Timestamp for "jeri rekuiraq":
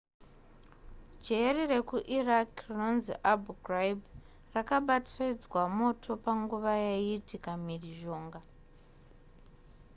1.25-2.51